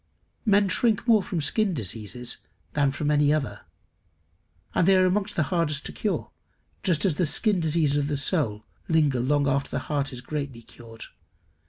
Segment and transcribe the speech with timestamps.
[0.47, 2.37] Men shrink more from skin diseases
[2.73, 3.61] than from any other.
[4.73, 6.31] [Footnote 2: And they are amongst the hardest to cure;
[6.81, 10.63] just as the skin diseases of the soul linger long after the heart is greatly
[10.63, 11.03] cured.